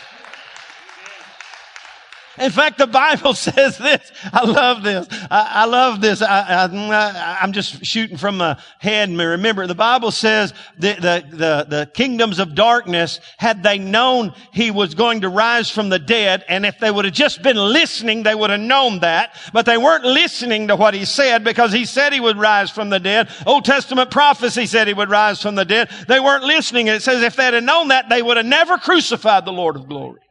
[2.39, 4.11] In fact, the Bible says this.
[4.31, 5.07] I love this.
[5.29, 6.21] I, I love this.
[6.21, 9.09] I, am just shooting from my head.
[9.09, 14.71] Remember, the Bible says the, the, the, the kingdoms of darkness, had they known he
[14.71, 18.23] was going to rise from the dead, and if they would have just been listening,
[18.23, 19.35] they would have known that.
[19.53, 22.89] But they weren't listening to what he said because he said he would rise from
[22.89, 23.29] the dead.
[23.45, 25.89] Old Testament prophecy said he would rise from the dead.
[26.07, 26.89] They weren't listening.
[26.89, 29.75] And it says if they had known that, they would have never crucified the Lord
[29.75, 30.21] of glory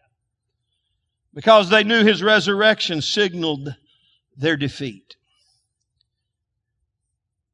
[1.34, 3.74] because they knew his resurrection signaled
[4.36, 5.16] their defeat.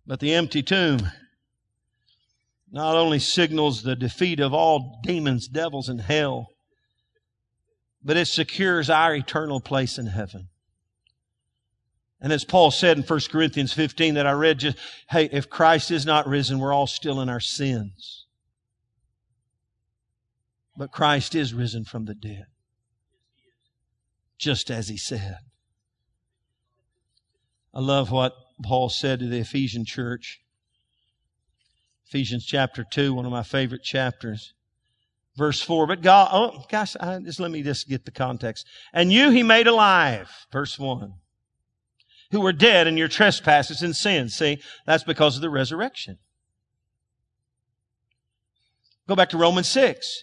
[0.07, 1.11] But the empty tomb
[2.71, 6.49] not only signals the defeat of all demons, devils, and hell,
[8.03, 10.49] but it secures our eternal place in heaven.
[12.21, 14.79] And as Paul said in 1 Corinthians 15 that I read just,
[15.11, 18.27] hey, if Christ is not risen, we're all still in our sins.
[20.77, 22.47] But Christ is risen from the dead
[24.39, 25.39] just as he said.
[27.75, 30.41] I love what Paul said to the Ephesian church.
[32.09, 34.55] Ephesians chapter 2, one of my favorite chapters.
[35.37, 38.67] Verse 4, but God, oh gosh, I, just let me just get the context.
[38.95, 41.13] And you he made alive, verse 1,
[42.31, 44.35] who were dead in your trespasses and sins.
[44.35, 46.17] See, that's because of the resurrection.
[49.07, 50.23] Go back to Romans 6.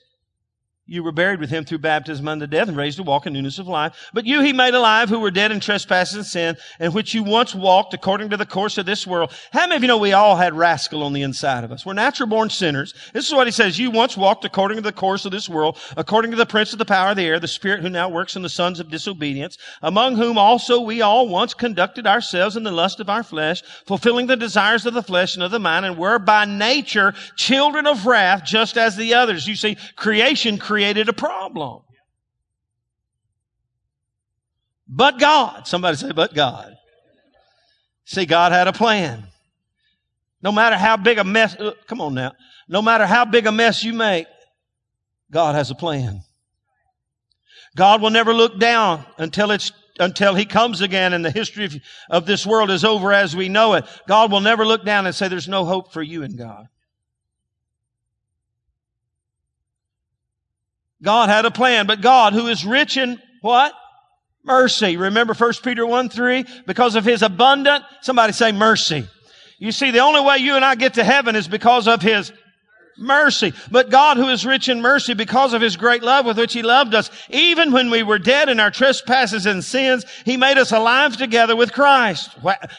[0.86, 3.58] You were buried with him through baptism unto death and raised to walk in newness
[3.58, 4.10] of life.
[4.13, 7.24] But you he made alive who were dead in trespasses and sin, in which you
[7.24, 9.32] once walked according to the course of this world.
[9.54, 11.86] How many of you know we all had rascal on the inside of us?
[11.86, 12.93] We're natural born sinners.
[13.13, 13.80] This is what he says.
[13.80, 16.80] You once walked according to the course of this world, according to the prince of
[16.80, 19.58] the power of the air, the spirit who now works in the sons of disobedience,
[19.82, 24.28] among whom also we all once conducted ourselves in the lust of our flesh, fulfilling
[24.28, 28.06] the desires of the flesh and of the mind, and were by nature children of
[28.06, 29.48] wrath, just as the others.
[29.48, 31.83] You see, creation created a problem.
[34.88, 36.73] But God, somebody say, but God.
[38.05, 39.23] See, God had a plan.
[40.41, 42.31] No matter how big a mess, uh, come on now.
[42.67, 44.25] No matter how big a mess you make,
[45.31, 46.21] God has a plan.
[47.75, 51.75] God will never look down until it's until he comes again and the history of,
[52.09, 53.86] of this world is over as we know it.
[54.07, 56.65] God will never look down and say there's no hope for you in God.
[61.03, 63.73] God had a plan, but God who is rich in what?
[64.45, 64.97] Mercy.
[64.97, 66.45] Remember 1 Peter 1 3?
[66.65, 69.07] Because of his abundant, somebody say mercy.
[69.59, 72.31] You see, the only way you and I get to heaven is because of his
[72.97, 73.53] mercy.
[73.71, 76.62] But God who is rich in mercy because of his great love with which he
[76.62, 80.71] loved us, even when we were dead in our trespasses and sins, he made us
[80.71, 82.29] alive together with Christ.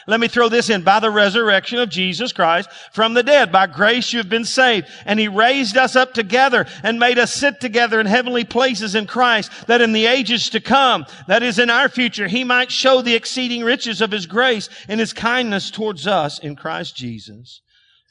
[0.07, 0.83] Let me throw this in.
[0.83, 3.51] By the resurrection of Jesus Christ from the dead.
[3.51, 4.87] By grace you've been saved.
[5.05, 9.07] And he raised us up together and made us sit together in heavenly places in
[9.07, 13.01] Christ that in the ages to come, that is in our future, he might show
[13.01, 17.61] the exceeding riches of his grace and his kindness towards us in Christ Jesus.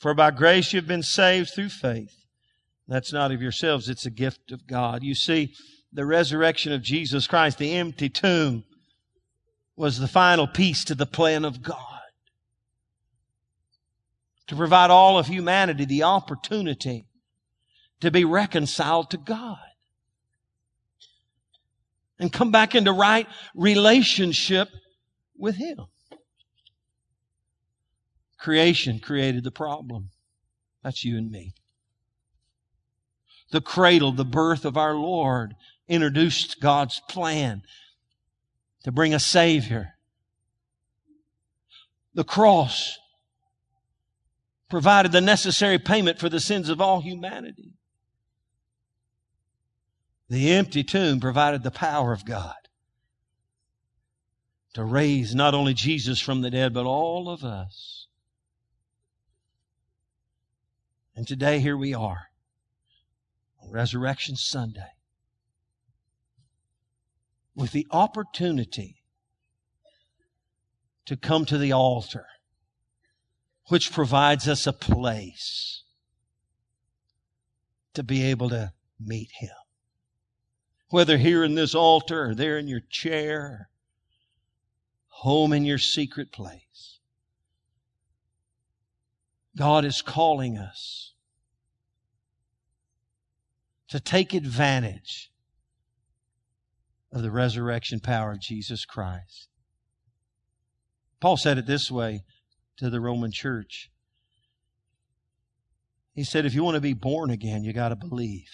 [0.05, 2.27] For by grace you've been saved through faith.
[2.87, 5.03] That's not of yourselves, it's a gift of God.
[5.03, 5.55] You see,
[5.95, 8.65] the resurrection of Jesus Christ, the empty tomb,
[9.77, 12.03] was the final piece to the plan of God.
[14.47, 17.07] to provide all of humanity the opportunity
[18.01, 19.57] to be reconciled to God
[22.19, 24.69] and come back into right relationship
[25.39, 25.87] with Him.
[28.45, 30.11] Creation created the problem.
[30.83, 31.55] That's you and me.
[33.53, 35.55] The cradle, the birth of our Lord,
[35.89, 37.63] introduced God's plan
[38.83, 39.95] to bring a Savior.
[42.13, 42.99] The cross
[44.69, 47.73] provided the necessary payment for the sins of all humanity.
[50.29, 52.53] The empty tomb provided the power of God
[54.75, 58.04] to raise not only Jesus from the dead, but all of us.
[61.17, 62.29] And today, here we are.
[63.63, 64.93] On Resurrection Sunday.
[67.55, 68.97] With the opportunity
[71.07, 72.27] to come to the altar,
[73.69, 75.85] which provides us a place
[77.95, 79.55] to be able to meet Him.
[80.89, 83.69] Whether here in this altar or there in your chair,
[85.09, 86.94] home in your secret place.
[89.57, 91.13] God is calling us
[93.89, 95.31] to take advantage
[97.13, 99.49] of the resurrection power of Jesus Christ.
[101.21, 102.25] Paul said it this way
[102.77, 103.91] to the Roman church.
[106.13, 108.51] He said, if you want to be born again, you got to believe.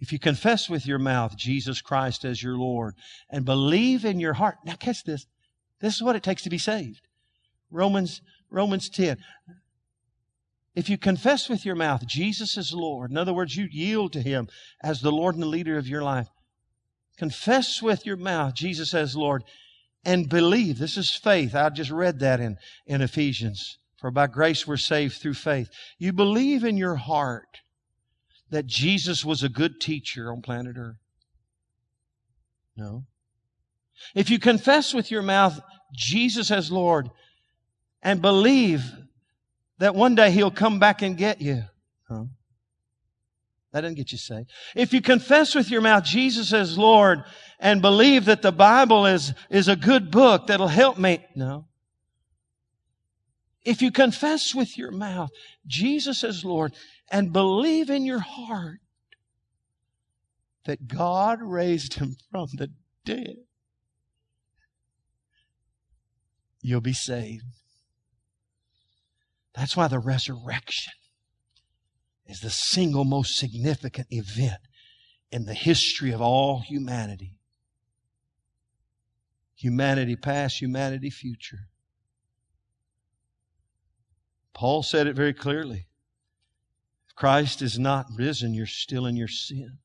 [0.00, 2.96] If you confess with your mouth Jesus Christ as your Lord
[3.30, 5.26] and believe in your heart, now catch this.
[5.80, 7.06] This is what it takes to be saved.
[7.70, 8.20] Romans,
[8.52, 9.16] Romans 10.
[10.74, 14.22] If you confess with your mouth Jesus is Lord, in other words, you yield to
[14.22, 14.48] Him
[14.82, 16.28] as the Lord and the leader of your life.
[17.18, 19.44] Confess with your mouth Jesus as Lord
[20.04, 20.78] and believe.
[20.78, 21.54] This is faith.
[21.54, 23.78] I just read that in, in Ephesians.
[23.98, 25.68] For by grace we're saved through faith.
[25.98, 27.60] You believe in your heart
[28.50, 30.96] that Jesus was a good teacher on planet Earth?
[32.76, 33.04] No.
[34.14, 35.60] If you confess with your mouth
[35.94, 37.10] Jesus as Lord
[38.02, 38.84] and believe
[39.78, 41.64] that one day He'll come back and get you,
[42.08, 42.24] huh?
[43.72, 44.50] That doesn't get you saved.
[44.76, 47.24] If you confess with your mouth Jesus as Lord
[47.58, 51.66] and believe that the Bible is, is a good book that'll help me, no.
[53.64, 55.30] If you confess with your mouth
[55.66, 56.74] Jesus as Lord
[57.10, 58.80] and believe in your heart
[60.64, 62.70] that God raised him from the
[63.04, 63.36] dead,
[66.60, 67.44] you'll be saved.
[69.54, 70.92] That's why the resurrection
[72.26, 74.60] is the single most significant event
[75.30, 77.36] in the history of all humanity.
[79.56, 81.68] Humanity past, humanity future.
[84.54, 85.86] Paul said it very clearly.
[87.08, 89.78] If Christ is not risen, you're still in your sin.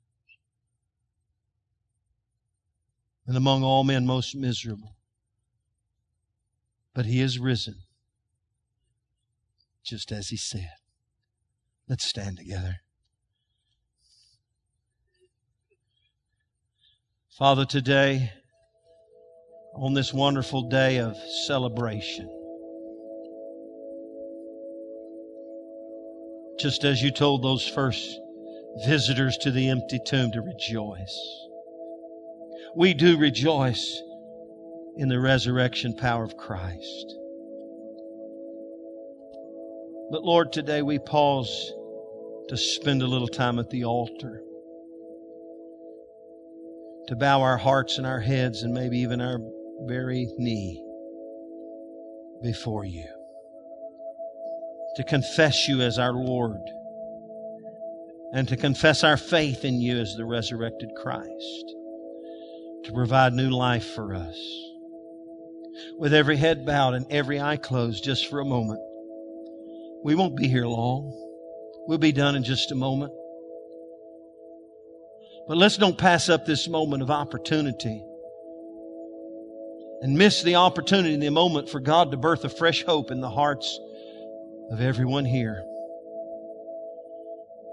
[3.26, 4.95] And among all men, most miserable.
[6.93, 7.76] But he is risen,
[9.88, 10.70] just as he said.
[11.88, 12.82] Let's stand together.
[17.38, 18.34] Father, today,
[19.74, 21.16] on this wonderful day of
[21.46, 22.28] celebration,
[26.60, 28.20] just as you told those first
[28.86, 31.18] visitors to the empty tomb to rejoice.
[32.76, 34.02] We do rejoice
[34.98, 37.16] in the resurrection power of Christ.
[40.10, 41.74] But Lord, today we pause
[42.49, 44.41] to spend a little time at the altar,
[47.08, 49.39] to bow our hearts and our heads and maybe even our
[49.86, 50.84] very knee
[52.41, 53.05] before you
[54.97, 56.60] to confess you as our Lord
[58.34, 61.76] and to confess our faith in you as the resurrected Christ,
[62.84, 64.38] to provide new life for us.
[65.99, 68.82] With every head bowed and every eye closed, just for a moment.
[70.04, 71.12] We won't be here long.
[71.88, 73.14] We'll be done in just a moment.
[75.48, 78.04] But let's don't pass up this moment of opportunity
[80.02, 83.22] and miss the opportunity in the moment for God to birth a fresh hope in
[83.22, 83.80] the hearts
[84.70, 85.64] of everyone here.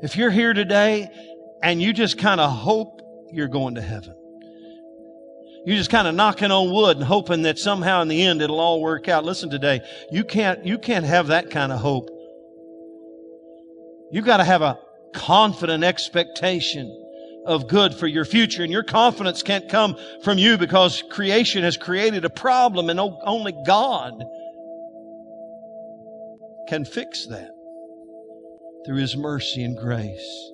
[0.03, 1.09] If you're here today
[1.63, 3.03] and you just kind of hope
[3.33, 4.15] you're going to heaven,
[5.67, 8.61] you're just kind of knocking on wood and hoping that somehow in the end it'll
[8.61, 9.25] all work out.
[9.25, 9.81] Listen today,
[10.13, 12.11] you can't, you can't have that kind of hope.
[14.15, 14.79] You've got to have a
[15.13, 16.89] confident expectation
[17.45, 18.63] of good for your future.
[18.63, 23.53] And your confidence can't come from you because creation has created a problem and only
[23.67, 24.23] God
[26.69, 27.51] can fix that
[28.87, 30.53] through His mercy and grace.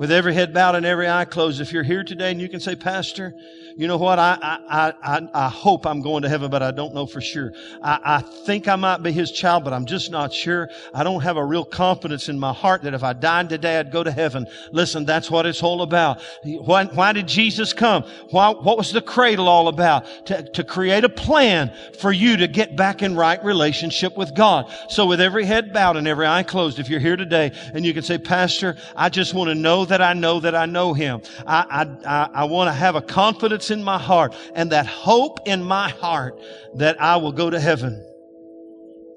[0.00, 2.58] With every head bowed and every eye closed, if you're here today and you can
[2.58, 3.34] say, Pastor,
[3.76, 4.18] you know what?
[4.18, 7.52] I, I, I, I hope I'm going to heaven, but I don't know for sure.
[7.82, 10.70] I, I think I might be his child, but I'm just not sure.
[10.94, 13.92] I don't have a real confidence in my heart that if I died today, I'd
[13.92, 14.46] go to heaven.
[14.72, 16.22] Listen, that's what it's all about.
[16.44, 18.04] Why, why did Jesus come?
[18.30, 20.06] Why, what was the cradle all about?
[20.26, 24.72] To, to create a plan for you to get back in right relationship with God.
[24.88, 27.92] So with every head bowed and every eye closed, if you're here today and you
[27.92, 31.22] can say, Pastor, I just want to know that I know that I know him.
[31.46, 35.62] I, I, I, want to have a confidence in my heart and that hope in
[35.62, 36.40] my heart
[36.74, 38.04] that I will go to heaven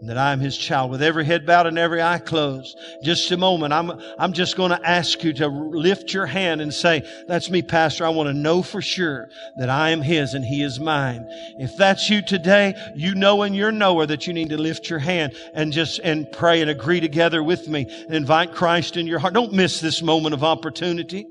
[0.07, 2.77] that I am his child with every head bowed and every eye closed.
[3.03, 3.73] Just a moment.
[3.73, 7.61] I'm, I'm just going to ask you to lift your hand and say, that's me,
[7.61, 8.05] pastor.
[8.05, 11.25] I want to know for sure that I am his and he is mine.
[11.59, 14.99] If that's you today, you know in your knower that you need to lift your
[14.99, 19.19] hand and just, and pray and agree together with me and invite Christ in your
[19.19, 19.33] heart.
[19.33, 21.27] Don't miss this moment of opportunity.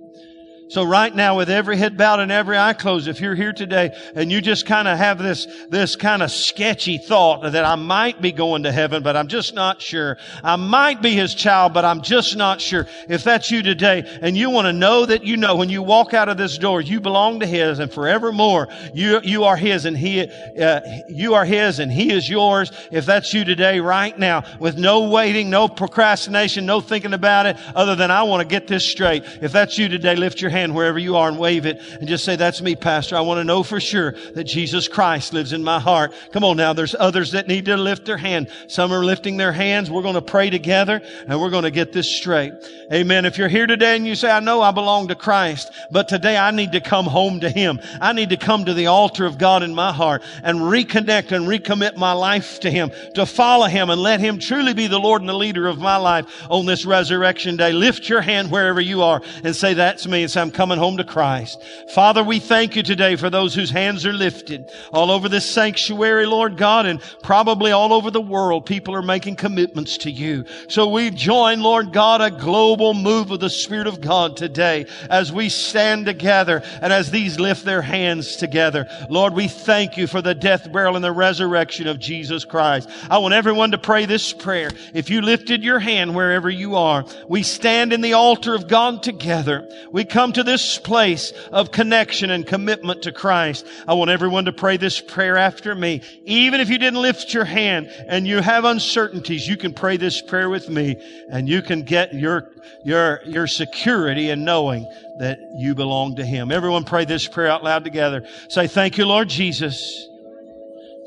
[0.73, 3.95] So right now, with every head bowed and every eye closed, if you're here today
[4.15, 8.23] and you just kind of have this, this kind of sketchy thought that I might
[8.23, 10.17] be going to heaven, but I'm just not sure.
[10.43, 12.87] I might be his child, but I'm just not sure.
[13.07, 16.15] If that's you today and you want to know that you know when you walk
[16.15, 19.95] out of this door, you belong to his and forevermore you, you are his and
[19.95, 22.73] he, uh, you are his and he is yours.
[22.91, 27.59] If that's you today, right now, with no waiting, no procrastination, no thinking about it
[27.75, 29.25] other than I want to get this straight.
[29.43, 32.09] If that's you today, lift your hand hand wherever you are and wave it and
[32.09, 33.17] just say, that's me, pastor.
[33.17, 36.13] I want to know for sure that Jesus Christ lives in my heart.
[36.33, 36.73] Come on now.
[36.73, 38.49] There's others that need to lift their hand.
[38.69, 39.91] Some are lifting their hands.
[39.91, 42.53] We're going to pray together and we're going to get this straight.
[42.93, 43.25] Amen.
[43.25, 46.37] If you're here today and you say, I know I belong to Christ, but today
[46.37, 47.81] I need to come home to Him.
[48.01, 51.47] I need to come to the altar of God in my heart and reconnect and
[51.47, 55.23] recommit my life to Him, to follow Him and let Him truly be the Lord
[55.23, 57.73] and the leader of my life on this resurrection day.
[57.73, 60.23] Lift your hand wherever you are and say, that's me.
[60.23, 61.63] And say, I'm coming home to Christ.
[61.95, 66.27] Father, we thank you today for those whose hands are lifted all over this sanctuary,
[66.27, 68.67] Lord God, and probably all over the world.
[68.67, 70.45] People are making commitments to you.
[70.69, 75.33] So we join, Lord God, a global move of the Spirit of God today as
[75.33, 78.89] we stand together and as these lift their hands together.
[79.09, 82.89] Lord, we thank you for the death, burial, and the resurrection of Jesus Christ.
[83.11, 84.71] I want everyone to pray this prayer.
[84.95, 89.03] If you lifted your hand wherever you are, we stand in the altar of God
[89.03, 89.69] together.
[89.91, 94.47] We come to to this place of connection and commitment to Christ, I want everyone
[94.47, 96.03] to pray this prayer after me.
[96.25, 100.21] Even if you didn't lift your hand and you have uncertainties, you can pray this
[100.21, 100.97] prayer with me
[101.31, 102.51] and you can get your,
[102.85, 104.85] your, your security in knowing
[105.19, 106.51] that you belong to Him.
[106.51, 108.27] Everyone pray this prayer out loud together.
[108.49, 110.09] Say, thank you, Lord Jesus,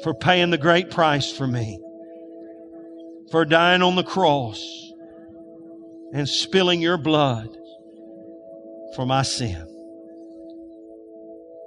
[0.03, 1.79] for paying the great price for me,
[3.31, 4.63] for dying on the cross
[6.13, 7.57] and spilling your blood
[8.95, 9.67] for my sin.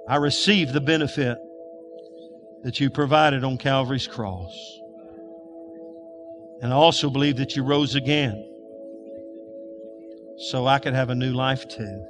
[0.09, 1.37] I receive the benefit
[2.63, 4.79] that you provided on Calvary's cross.
[6.61, 8.45] And I also believe that you rose again
[10.49, 12.05] so I could have a new life too.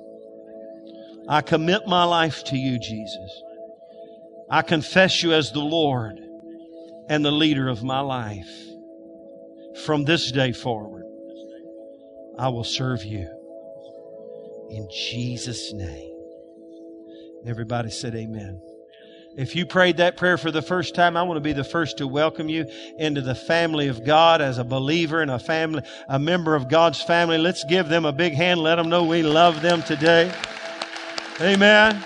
[1.27, 3.43] I commit my life to you, Jesus.
[4.49, 6.19] I confess you as the Lord
[7.09, 8.49] and the leader of my life.
[9.85, 11.03] From this day forward,
[12.37, 13.38] I will serve you
[14.69, 16.15] in Jesus' name.
[17.45, 18.61] Everybody said amen.
[19.37, 21.99] If you prayed that prayer for the first time, I want to be the first
[21.99, 22.65] to welcome you
[22.97, 27.01] into the family of God as a believer and a family, a member of God's
[27.01, 27.37] family.
[27.37, 28.59] Let's give them a big hand.
[28.59, 30.33] Let them know we love them today.
[31.39, 32.03] Amen.